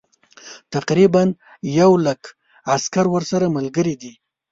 تقریبا 0.73 1.23
یو 1.79 1.91
لک 2.05 2.21
عسکر 2.73 3.05
ورسره 3.13 3.47
ملګري 3.55 3.95
دي. 4.01 4.13